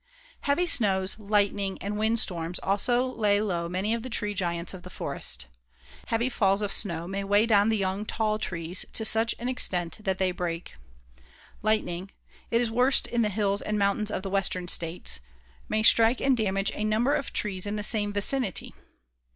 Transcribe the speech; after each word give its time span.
Heavy 0.39 0.65
snows, 0.65 1.19
lightning 1.19 1.77
and 1.79 1.95
wind 1.95 2.17
storms 2.19 2.57
also 2.63 3.05
lay 3.05 3.39
low 3.39 3.69
many 3.69 3.93
of 3.93 4.01
the 4.01 4.09
tree 4.09 4.33
giants 4.33 4.73
of 4.73 4.81
the 4.81 4.89
forest. 4.89 5.45
Heavy 6.07 6.27
falls 6.27 6.63
of 6.63 6.71
snow 6.71 7.07
may 7.07 7.23
weigh 7.23 7.45
down 7.45 7.69
the 7.69 7.77
young, 7.77 8.03
tall 8.03 8.39
trees 8.39 8.83
to 8.93 9.05
such 9.05 9.35
an 9.37 9.47
extent 9.47 9.99
that 10.01 10.17
they 10.17 10.31
break. 10.31 10.75
Lightning 11.61 12.09
it 12.49 12.59
is 12.61 12.71
worst 12.71 13.05
in 13.05 13.21
the 13.21 13.29
hills 13.29 13.61
and 13.61 13.77
mountains 13.77 14.09
of 14.09 14.23
the 14.23 14.31
western 14.31 14.67
states 14.67 15.19
may 15.69 15.83
strike 15.83 16.19
and 16.19 16.35
damage 16.35 16.71
a 16.73 16.83
number 16.83 17.13
of 17.13 17.31
trees 17.31 17.67
in 17.67 17.75
the 17.75 17.83
same 17.83 18.11
vicinity. 18.11 18.73